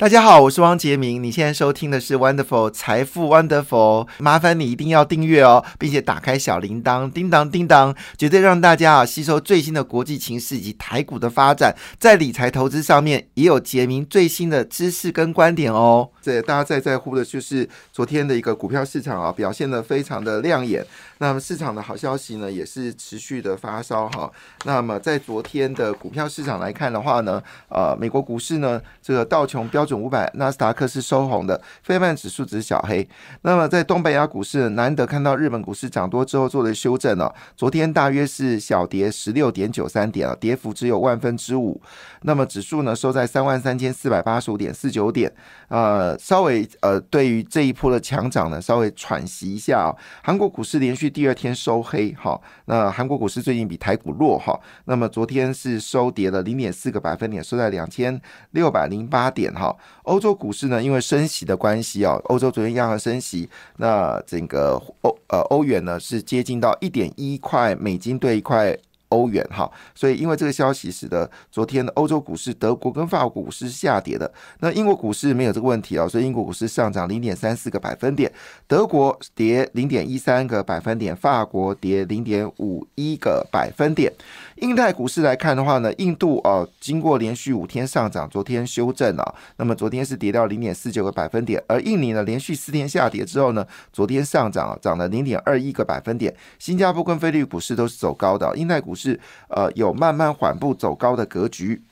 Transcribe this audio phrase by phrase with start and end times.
[0.00, 1.22] 大家好，我是汪杰明。
[1.22, 16.08] 你现在收听的是 Wonderful 财富 Wonderful，麻烦你一定要订阅哦，并且打开小铃铛，叮当叮当，绝对让大家啊吸收最新的国际情势以及台股的发展，在理财投资上面也有杰明最新的知识跟观点哦。
[16.22, 20.82] 这大家在在乎的就是昨天的一个股票市场啊，表现的非常的亮眼。
[21.18, 24.32] 那么市场的好消息呢，也是持续的发烧哈。
[24.64, 33.06] 那么在昨天的股票市场来看的话呢，呃，美国股市呢，这个道琼标准五百、纳斯达克是收红的，非曼指数只是小黑。
[33.42, 41.78] 那么在东北亚股市，难得看到日本股市涨多之后做的修正了，昨天大约是小跌十六点九三点啊，跌幅只有万分之五。
[42.22, 45.30] 那么指数呢收在三万三千四百八十五点四九点，
[45.68, 49.92] 呃，稍微呃对于这一波的强涨呢，稍微喘息一下啊。
[50.22, 51.10] 韩国股市连续。
[51.10, 58.20] 第二天收黑，哈，那韩国股市最近比台股弱，哈，那么昨天是收跌了零点四个百分点，收在两千
[58.52, 59.76] 六百零八点，哈。
[60.02, 68.76] 欧洲股市呢，因为升息的关系啊，欧洲昨天央行升息，那整个欧呃欧元呢是接近到一点一块美金兑一块。
[69.10, 74.28] 欧元哈，所以因为这个消息，使得昨天的欧洲股市、德国跟法国股市下跌的。
[74.60, 78.32] 那英国股市没有这个问题啊，所以英国股市上涨零点三四个百分点，
[78.66, 84.12] 德国跌零点一三个百分点，法国跌零点五一个百分点。
[84.56, 96.34] 印太股市来看的话呢，印度哦，经过连续五天上涨，昨天修正了，那么昨天是跌掉零点四九个百分点，而印尼呢，连续四天下跌之后呢，昨天上涨涨了零点二一个百分点。
[96.58, 101.82] 新加坡跟菲律宾股市都是走高的，印太股市市呃有慢慢缓步走高的格局。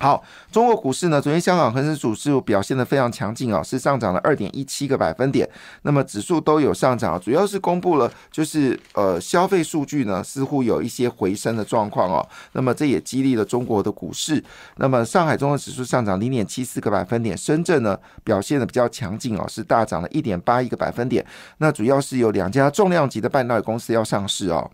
[0.00, 1.18] 好，中国股市呢？
[1.18, 5.48] 昨天香港恒生指数表现的非常强劲啊，是上涨了二点一七个百分点。
[5.82, 12.28] 那么指数都有上涨，主要是公布了就是呃消费数据呢，似乎有一些回升的状况哦。
[12.52, 14.42] 那么这也激励了中国的股市。
[14.76, 21.24] 那么上海综合指数上涨零点七四个百分点，深圳呢表现的比较强劲哦，是大涨了一点八一个百分点。
[21.58, 24.70] 那主要是有两家重量级的半导体公司要上市哦。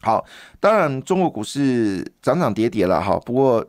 [0.00, 0.24] 好，
[0.58, 3.66] 当然中国股市涨涨跌跌了哈，不过。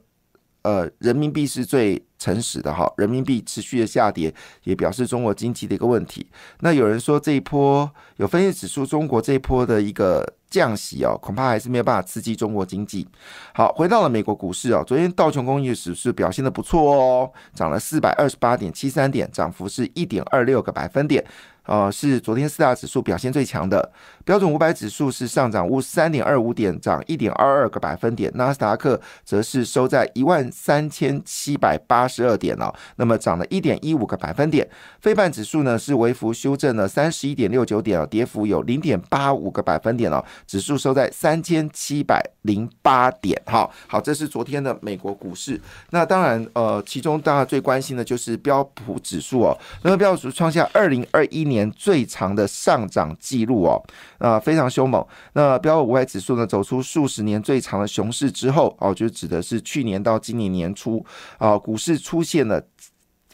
[0.63, 4.31] 呃，人民币是最诚实的哈，人民币持续的下跌，
[4.63, 6.23] 也表示中国经济的一个问题。
[6.59, 13.07] 那有人说这一波有分析指出，中国这一波的一个降息哦，恐怕还是没有办法刺激中国经济。
[13.55, 21.25] 好，回到了美国股市哦，昨天道琼工业指数表现的不错哦，涨了四百二十八点七三点，涨幅是一点二六个百分点。
[21.65, 23.91] 呃，是昨天四大指数表现最强的，
[24.25, 34.67] 标准五百指数是上涨五十三点二五点，涨一点二二个百分点，纳斯达克则是收在一万三千七百八十二点了，那么涨了一点一五个百分点，
[35.01, 45.61] 非半指数呢是微幅修正了三十一点六九点哦，跌幅有零点八五个百分点哦，指数收在三千七百零八点，哈，好，这是昨天的美国股市，
[45.91, 51.50] 那当然，呃，其中大家最关心的就是标普指数哦，那么标普创下二零二一。
[51.51, 53.83] 年最长的上涨记录哦，
[54.17, 55.05] 啊，非常凶猛。
[55.33, 61.05] 那标普五百指数呢，走出数十年最长的熊市之后，哦，就指的是去年到今年年初
[61.37, 62.59] 啊，股市出现了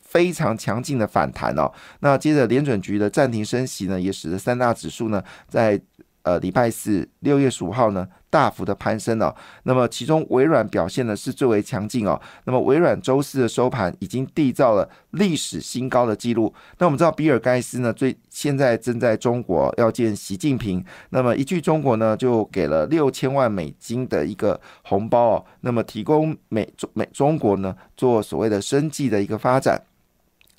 [0.02, 1.72] 非常强劲的反弹哦。
[2.02, 5.80] 那接着联准局的暂停升息呢，也使得三大指数呢，在
[6.24, 8.06] 呃礼拜四六月十五号呢。
[8.30, 9.34] 大幅的攀升了，
[9.64, 12.20] 那么其中微软表现呢是最为强劲哦。
[12.44, 16.54] 那么微软周四的收盘已经缔造了历史新高的记录。
[16.78, 25.46] 那我们知道比尔盖茨呢，最现在正在中国要见习近平，那么一去中国呢，就给了六千万美金的一个红包哦。
[25.62, 29.82] 那么提供美中美中国呢做所谓的生计的一个发展。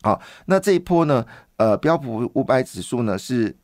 [0.01, 1.25] 好，那这一波呢，
[1.57, 3.55] 呃，标普五百指数呢是。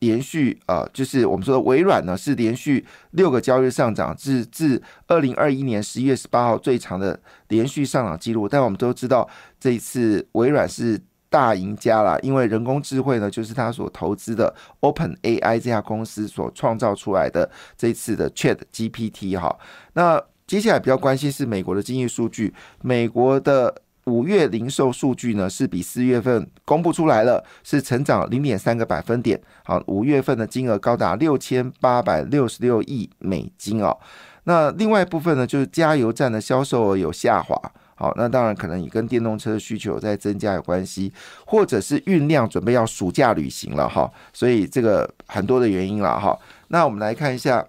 [0.00, 7.18] 连续啊，就是我们说的微软呢，是连续六个交易日上涨，自自二零二一年十一月十八号最长的
[7.48, 8.48] 连续上涨记录。
[8.48, 19.58] 但我们都知道，这一次微软是大赢家了，因为人工智慧呢，就是他所投资的 Open AI 这家公司所创造出来的这次的 Chat GPT 哈。
[19.94, 22.52] 那接下来比较关心是美国的经济数据，
[22.82, 23.82] 美国的。
[24.06, 29.40] 五月零售数据呢是比四月份公布出来了，是成长零点三个百分点。
[29.64, 33.96] 好，五月份的金额高达六千八百六十六亿美金哦。
[34.44, 37.60] 那另外一部分呢，就是加油站的销售额有下滑。
[37.96, 41.12] 好，那当然可能也跟电动车的需求在增加有关系，
[41.44, 44.08] 或者是运量准备要暑假旅行了哈。
[44.32, 46.38] 所以这个很多的原因了哈。
[46.68, 47.66] 那我们来看一下，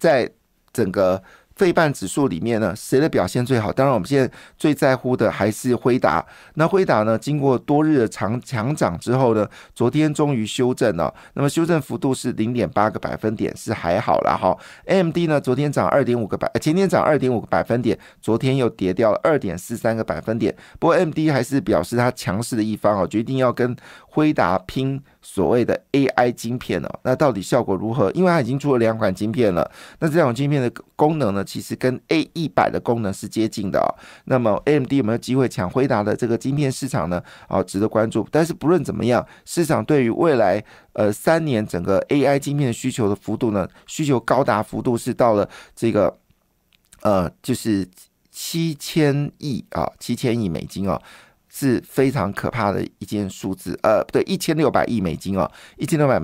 [0.00, 0.28] 在
[0.72, 1.22] 整个。
[1.56, 3.72] 费半指数里面呢，谁的表现最好？
[3.72, 6.24] 当然，我们现在最在乎的还是辉达。
[6.54, 11.12] 那辉达呢，经过多日的长强涨之后呢，昨天终于修正了。
[11.34, 14.56] 那么修正幅度是零点八个百分点，是还好了哈。
[14.86, 20.54] AMD 呢，昨天涨二点五个百，前天涨二点五个百分点，昨天又跌掉了二点四三个百分点。
[20.80, 27.00] 不过 AMD 还是表示它强势的一方哦，决定要跟辉达拼所谓的 AI 晶片哦。
[27.02, 28.10] 那到底效果如何？
[28.12, 29.68] 因为它已经出了两款晶片了，
[29.98, 31.42] 那这两款晶片的功能呢？
[31.42, 33.88] 其实跟 A 一百的功能是接近的哦。
[34.26, 37.22] 那么 AMD 有没有机会抢回答的这个晶片市场呢？
[37.48, 38.28] 啊，值得关注。
[38.30, 40.62] 但是不论怎么样，市场对于未来
[40.92, 46.16] 呃三年整个 AI 晶片的需求的幅度呢，需求高达幅度是到了这个
[47.02, 47.88] 呃，就是
[48.30, 51.00] 七千亿啊，七千亿美金哦，
[51.54, 53.78] 是非常可怕的一件数字。
[53.84, 56.20] 呃，不对，一千六百亿美金哦，一千六百。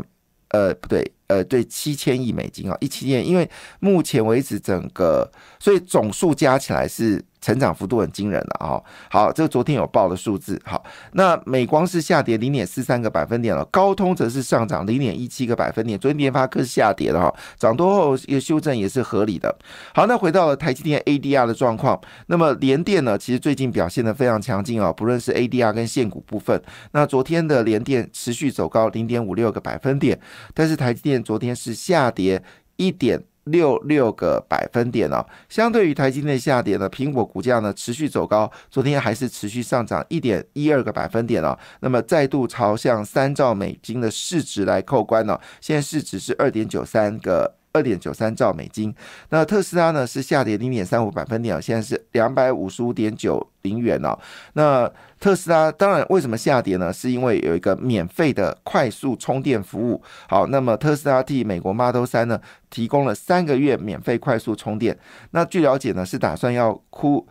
[0.49, 3.49] 呃，不对，呃，对，七千亿美金哦，一七年，因为
[3.79, 5.31] 目前为止整个，
[5.61, 7.25] 所以总数加起来是。
[7.41, 8.83] 成长幅度很惊人了啊！
[9.11, 10.61] 好，这个昨天有报的数字。
[10.65, 15.99] 好，那美光是下跌零点四三个百分点了，高通则是上涨零点一七个百分点。
[15.99, 19.55] 昨天联发科是下跌的哈，涨多后一个修正也是合理的。
[19.95, 26.61] 好，那回到了台积电 ADR 的状况，那么联电呢，其实最近表现的非常强劲啊，不论是 ADR 跟现股部分。
[26.93, 30.21] 那昨天的联电持续走高零点五六个百分点，
[30.53, 32.43] 但是台积电昨天是下跌
[32.77, 33.23] 一点。
[33.45, 47.60] 六六个百分点哦，相对于台积电下跌呢，苹果股价呢持续走高，昨天还是持续上涨一点一二个百分点哦，那么再度朝向三兆美金的市值来扣关了，现在市值是二点九三个。
[47.73, 48.95] 二点九三兆美金，
[49.29, 54.19] 那特斯拉呢是下跌零点三五百分点现在是两百五十五点九零元哦。
[54.55, 54.91] 那
[55.21, 56.93] 特斯拉当然为什么下跌呢？
[56.93, 60.03] 是因为有一个免费的快速充电服务。
[60.29, 62.41] 好，那么特斯拉替美国 Model 三呢
[62.71, 64.99] 提供了三个月免费快速充电。
[65.31, 67.25] 那据了解呢是打算要库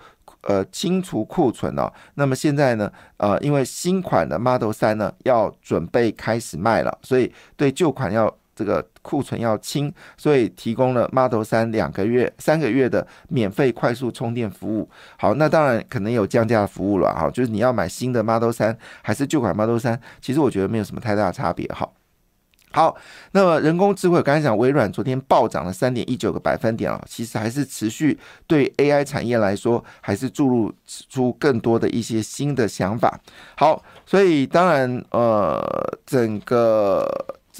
[0.43, 1.91] 呃清除库存哦。
[2.13, 8.33] 那么现在呢呃因为新款的 Model 三呢要准备开始卖了，所以对旧款要。
[8.59, 14.89] 这个库存要清，所以提供了 Model 三两个月、三个月的免费快速充电服务。
[15.17, 21.89] 好，那当然可能有降价的服务了哈，就是你要买新的 Model 三还是旧款 Model 三，其实我觉得没有什么太大差别哈。
[22.71, 22.95] 好，
[23.31, 33.17] 那么人工智慧，刚才讲微软昨天暴涨了三点一九个百分点啊，其实还是持续对 AI 产业来说，还是注入出更多的一些新的想法。
[33.55, 37.07] 好，所以当然呃，整个。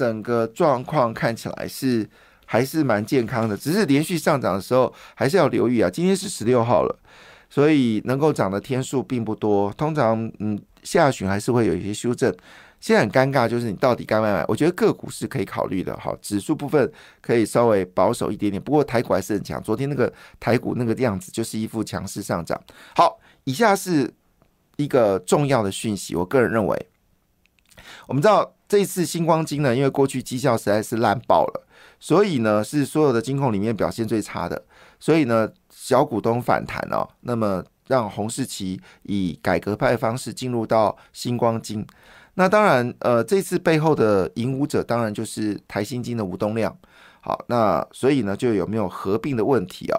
[0.00, 2.08] 整个状况看起来是
[2.46, 5.90] 还是蛮健康的，只是连续上涨的时候还是要留意啊。
[5.90, 6.98] 今天是十六号了，
[7.50, 9.70] 所以能够涨的天数并不多。
[9.74, 12.34] 通常，嗯，下旬还是会有一些修正。
[12.80, 14.42] 现在很尴尬，就是你到底该买买？
[14.48, 18.62] 我觉得个股是可以考虑的，好，指数部分可以稍微保守一点点。
[18.62, 20.10] 不过台股还是很强，昨天那个
[20.40, 22.58] 台股那个样子就是一副强势上涨。
[22.96, 24.10] 好，以下是
[24.78, 26.89] 一个重要的讯息，我个人认为，
[28.06, 28.54] 我们知道。
[28.70, 31.66] 这次星光金呢，因为过去绩效实在是烂爆了，
[31.98, 34.64] 所以呢是所有的金控里面表现最差的，
[35.00, 41.84] 所以呢小股东反弹哦，那么让洪世奇以改革派方式进入到星光金。
[42.34, 46.72] 那当然，呃，这次背后的引舞者当然就是台新金的吴东亮。
[47.20, 49.98] 好，那所以呢就有没有合并的问题啊？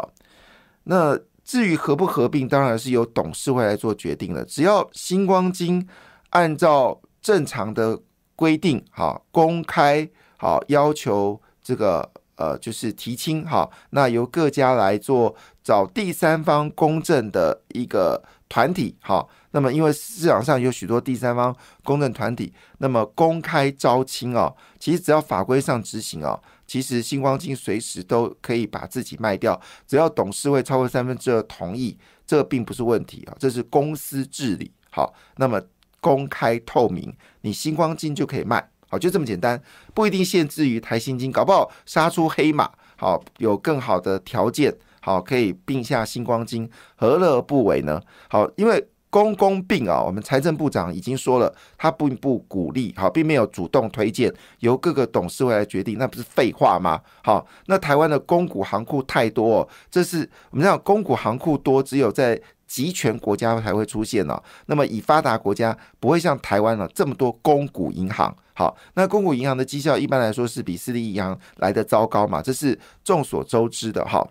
[0.86, 4.45] 那至于合不合并，当然是由董事会来做决定的。
[4.45, 5.86] 只要星光金
[6.30, 8.00] 按照正常的。
[8.33, 35.62] 规定哈，公开好，要求这个呃，就是提亲哈，那由各家来做找第三方公证的一个团体哈，那么因为市场上有许多第三方公证团体，那么公开招亲啊，其实只要法规上执行啊，其实星光金随时都可以把自己卖掉，只要董事会超过三分之二同意，这并不是问题啊，这是公司治理好，那么。
[36.01, 39.62] 公开透明，你星光金就可以卖，好，就这么简单，
[39.93, 48.01] 不一定限制于台新金，搞不好杀出黑马，好，有更好的条件，好，可以并下星光金，何乐而不为呢？
[48.27, 57.00] 好，因为公公并啊，我们财政部长已经说了，他并不鼓励，好，并没有主动推荐，由各个董事会来决定，那不是废话吗？
[57.24, 62.41] 好，那台湾的公股行库太多，哦这是我们讲公股行库多，只有在。
[62.72, 64.42] 集权国家才会出现呢。
[64.68, 68.34] 那么以发达国家不会像台湾呢这么多公股银行。
[68.54, 74.25] 好，那公股银行的绩效一般来说是比私立银行来的糟糕嘛，这是众所周知的哈。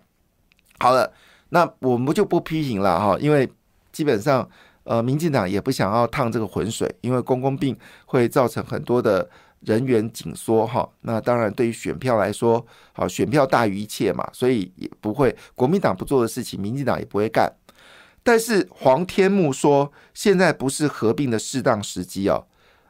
[0.79, 1.13] 好了，
[1.49, 3.47] 那我们就不批评了哈，因为
[3.91, 4.49] 基本上
[4.85, 9.29] 呃，民进党也不想要趟这个浑水，因为公共病会造成很多的
[9.59, 17.51] 人员紧缩哈，那当然对于选票来说，好选票大于一切嘛，所以也不会国民党不做的事情，民进党也不会干。
[18.23, 22.45] 但是黄天木说，现在不是合并的适当时机哦。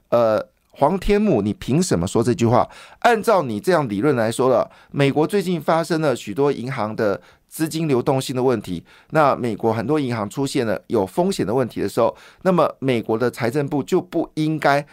[0.09, 2.69] 呃，黄天木，你凭什么说这句话？
[2.99, 14.85] 按照你这样理论来说了，美国最近发生了许多银行的资金流动性的问题，那美国很多银行出现了有风险的问题的时候，那么美国的财政部就不应该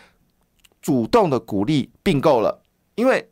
[0.80, 2.62] 主动的鼓励并购了，
[2.94, 3.28] 因为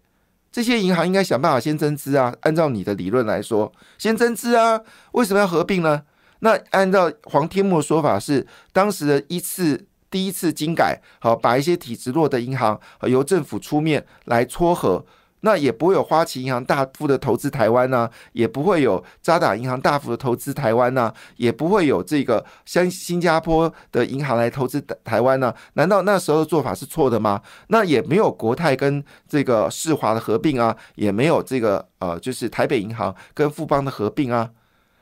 [0.51, 2.35] 这些银行应该想办法先增资啊。
[2.41, 4.81] 按照你的理论来说，先增资啊，
[5.13, 6.03] 为什么要合并呢？
[6.41, 15.05] 那按照黄天木的说法是，当时的一次第一次精改，好把一些体质弱的银行由政府出面来撮合，
[15.41, 25.53] 那也不会有花旗银行大幅的投资台湾呐，也不会有渣打银行大幅的投资台湾呐，也不会有这个像新加坡的银行来投资台湾呢？
[25.75, 27.41] 难道那时候的做法是错的吗？
[27.69, 34.51] 那也没有国泰跟这个世华的合并啊，也没有这个呃，就是台北银行跟富邦的合并啊，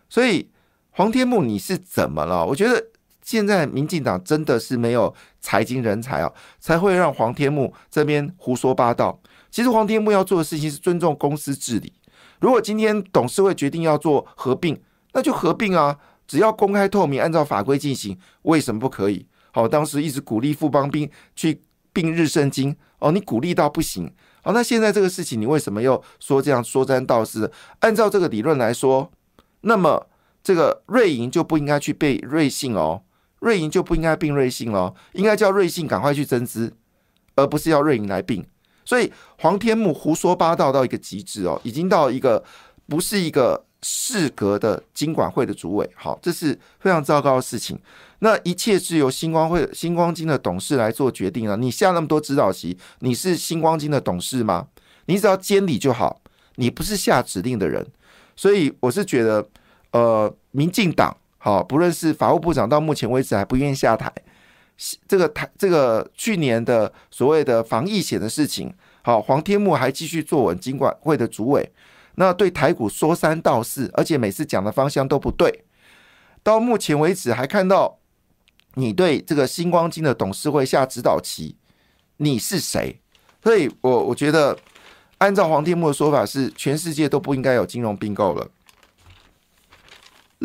[0.08, 0.48] 所以。
[0.96, 2.46] 黄天木，你是怎么了？
[2.46, 2.80] 我觉得
[3.20, 9.20] 现在民进党真的是没有财经人才啊，才会让黄天木这边胡说八道。
[9.50, 11.92] 其实黄天木要做的事情是尊重公司治理。
[12.38, 14.80] 如果今天董事会决定要做合并，
[15.12, 15.98] 那就合并啊，
[16.28, 19.26] 只要公开透明，按照法规进行，为什么不可以？
[19.50, 21.60] 好，当时一直鼓励富邦兵去
[21.92, 24.14] 并日圣经，哦，你鼓励到不行。
[24.44, 27.50] 好，那现在这个事情，你为什么又说这样说三道四？
[27.80, 29.10] 按照这个理论来说，
[29.62, 30.06] 那么。
[30.44, 33.00] 这个瑞银就不应该去被瑞信哦，
[33.40, 36.70] 瑞银就不应该并瑞信哦，应该叫瑞信赶快去增资，
[37.34, 38.44] 而不是要瑞银来并。
[38.84, 42.44] 所以黄天木胡说八道到一个极致哦，已经到一个
[42.86, 47.78] 不是一个适格的金管会的主委，好，这是非常糟糕的事情。
[48.18, 51.56] 那一切是由星光会、星光金的董事来做决定啊！
[51.56, 54.68] 你下那么多指导席，你是星光金的董事吗？
[55.06, 56.20] 你只要监理就好，
[56.56, 57.86] 你不是下指令的人。
[58.36, 59.48] 所以我是觉得。
[59.94, 64.12] 呃，民进党好，不论是法务部长，到目前为止还不愿意下台。
[65.06, 71.72] 这个台，这个去年的所谓的防疫险的事情，好，黄天木还继续坐稳金管会的主委，
[72.16, 75.64] 那对台股说三道四，而且每次讲的方向都不对。
[76.42, 78.00] 到目前为止，还看到
[78.74, 81.54] 你对这个星光金的董事会下指导棋，
[82.16, 83.00] 你是谁？
[83.44, 84.58] 所以我我觉得，
[85.18, 88.50] 按照黄天木的说法，是全世界都不应该有金融并购了。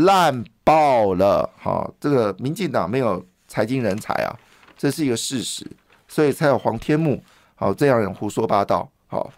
[0.06, 1.50] 烂爆了！
[1.58, 4.32] 哈，这个民进党没有财经人才啊，
[4.78, 5.66] 这是一个事实，
[6.08, 7.22] 所以才有黄天木
[7.56, 8.90] 好这样人胡说八道。
[9.08, 9.32] 好，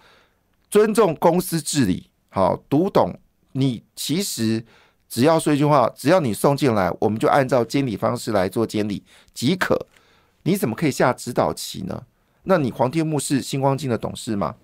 [0.69, 3.17] 尊重公司治理，好读懂
[3.53, 4.63] 你其实
[5.09, 9.03] 只要说一句话，只要你送进来，我们就按照监理方式来做监理
[9.33, 9.87] 即可。
[10.43, 12.03] 你怎么可以下指导棋呢？
[12.43, 14.55] 那你黄天木是星光金的董事吗？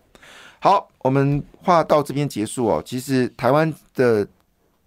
[0.59, 2.83] 好，我们话到这边结束哦。
[2.85, 4.27] 其实台湾的。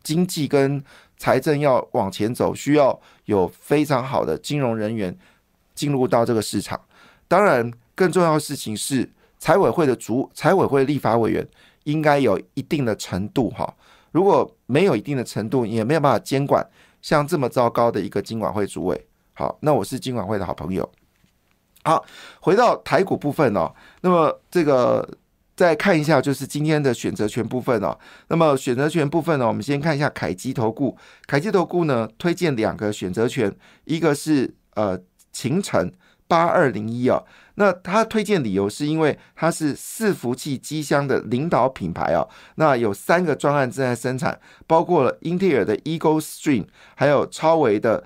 [0.03, 0.83] 经济跟
[1.17, 5.17] 财政要往前走，需要有非常好的金融人员
[5.75, 6.81] 进入到这个市场。
[7.29, 11.47] 当然，更重要的事情是，财委会的主、财委会立法委员
[11.85, 13.75] 应该有一定的程度哈。
[14.13, 16.67] 如果没有一定的程度，也没有办法监管
[17.03, 19.07] 像这么糟糕的一个金管会主委。
[19.35, 20.91] 好，那我是金管会的好朋友。
[21.85, 22.05] 好，
[22.41, 25.07] 回到台股部分哦，那么这个。
[25.61, 27.95] 再看一下，就是今天的选择权部分哦。
[28.29, 30.97] 那么选择权部分呢，我们先看一下凯基投顾。
[31.27, 34.99] 凯基投顾呢推荐两个选择权，一个是呃
[35.33, 35.93] 秦晨
[36.27, 37.23] 八二零一哦。
[37.57, 42.27] 那他推荐理由是因为它是伺服器机箱的领导品牌哦。
[42.55, 46.65] 那有三个专案正在生产，包括了英特尔的 Eagle Stream，
[46.95, 48.03] 还有超维的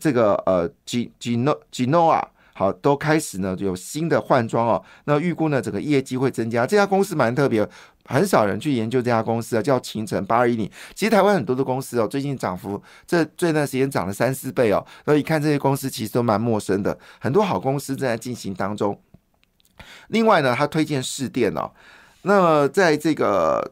[0.00, 2.22] 这个呃 G Gino Ginoa。
[2.58, 4.82] 好，都开始呢有新的换装哦。
[5.04, 6.66] 那预估呢，整个业绩会增加。
[6.66, 7.68] 这家公司蛮特别，
[8.06, 10.66] 很少人去研究这家公司啊，叫秦城八二一零。
[10.94, 14.82] 其实台湾很多的公司哦，最近涨幅这这段时间涨了三四倍哦。
[15.04, 18.98] 所以看这些公司其实都蛮陌生的，很多好公司正在进行当中。
[20.08, 21.70] 另外呢，他推荐市电哦。
[22.22, 23.70] 那在这个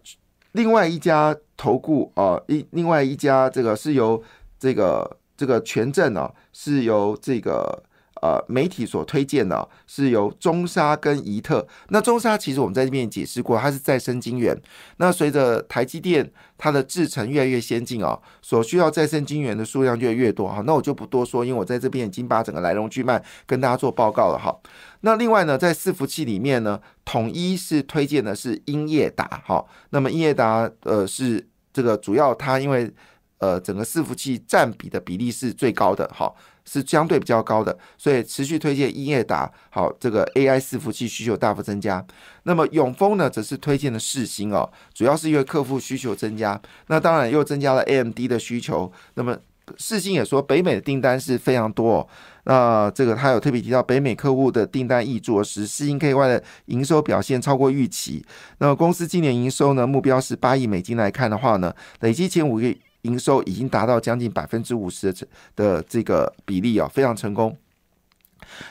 [0.53, 4.23] 另外一家投顾啊，一另外一家这个是由
[4.59, 7.83] 这个这个权证哦，是由这个。
[8.25, 11.66] 呃，媒体所推荐的是由中沙跟怡特。
[11.90, 14.59] 那中沙其实我们在这边解释过，它是再生晶圆。
[14.97, 20.62] 那随着台积电它的制程越来越先进啊，所需要再生晶圆的数量就越多哈。
[20.64, 24.59] 那我就不多说，因为我在这边已经把整个来龙去脉跟大家做报告了哈。
[25.02, 29.62] 那另外呢，在伺服器里面呢，统一是推荐的是英业达哈。
[29.90, 32.90] 那么英业达呃是这个主要它因为
[33.37, 36.33] 呃整个伺服器占比的比例是最高的哈。
[36.64, 42.04] 是相对比较高的，所以持续推荐英业达，好，这个 AI 伺服器需求大幅增加。
[42.44, 48.90] 那么永丰呢，则是推荐的世星哦，主要是因为客户需求增加，那当然又增加了 AMD 的需求。
[49.14, 49.37] 那么
[49.78, 52.06] 世星也说，北美的订单是非常多。
[52.44, 58.23] 那这个他有特别提到，北美客户的订单易做，使世星 KY 的营收表现超过预期。
[58.59, 67.57] 那么公司今年营收呢，目标是八亿美金来看的话呢，累计前五个月营收已经达到将近百分之五十的的这个比例啊，非常成功。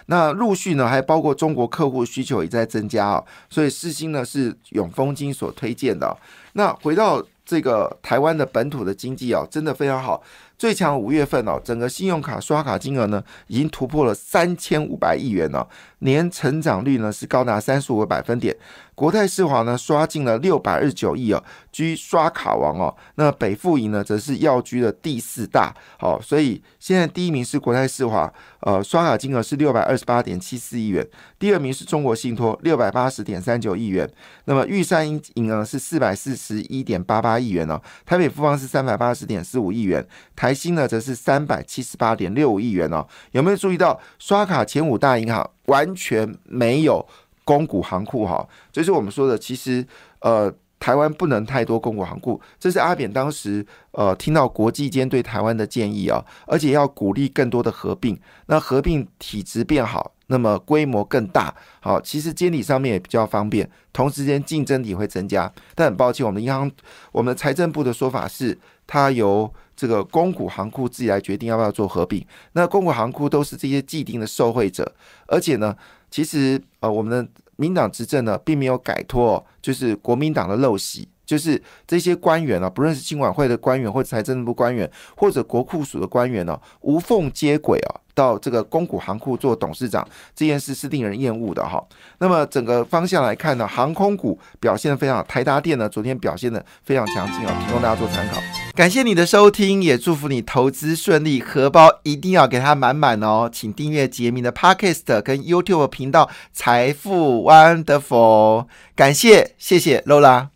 [0.05, 6.15] 那陆续呢，还包括中国客户需求也在增加啊，所以世星呢是永丰金所推荐的。
[6.53, 10.21] 那回到这个台湾的本土的经济啊，真的非常好。
[10.57, 15.67] 最强五月份哦，整个信用卡刷卡金额呢，已经突破了三千五百亿元了，
[15.99, 18.55] 年成长率呢是高达三十五个百分点。
[18.95, 22.95] 国泰世华呢刷进了六百二十九亿哦，居刷卡王哦。
[23.15, 28.31] 那北富银呢则是要居的第四大，好，所以现在第一名是国泰世华，
[28.61, 31.05] 呃，刷卡金额是六百二十八点七四亿元。
[31.39, 34.09] 第二名是中国信托，六百八十点三九亿元。
[34.45, 37.81] 那么玉山银银额是四百四十一点八八亿元哦。
[38.05, 40.05] 台北富邦是三百八十点四五亿元。
[40.35, 43.05] 台新呢则是三百七十八点六五亿元哦。
[43.31, 47.05] 有没有注意到刷卡前五大银行完全没有？
[47.43, 49.37] 公股行库哈，这是我们说的。
[49.37, 49.85] 其实，
[50.19, 65.51] 呃，台湾不能太多公股行库，这是阿扁当时呃听到国际间对台湾的建议啊，而且要鼓励更多的合并，那合并体质变好，那么规模更大，好，其实监理上面也比较方便，同时间竞争也会增加。
[65.73, 66.69] 但很抱歉，我们银行，
[67.13, 72.25] 我们财政部的说法是，它由这个公股行库自己来决定要不要做合并。
[72.51, 74.93] 那公股行库都是这些既定的受惠者，
[75.27, 75.75] 而且呢。
[76.13, 88.02] 其实，呃，我们的民党执政呢，并没有改脱，就是国民党的陋习，就是这些官员呢，不论是经管会的官员，或者财政部官员，或者国库署的官员呢，无缝接轨啊。
[88.13, 91.83] 到这个公股行库做董事长这件事是令人厌恶的哈。
[92.19, 98.39] 那么整个方向来看呢，航空股表现的非常好，台达电呢昨天表现的非常强劲哦，提供大家做参考。
[98.75, 103.49] 感谢你的收听，也祝福你投资顺利，荷包一定要给它满满哦。
[103.51, 108.65] 请订阅杰明的 Podcast 跟 YouTube 频道财富 Wonderful。
[108.95, 110.52] 感谢，谢谢 Lola。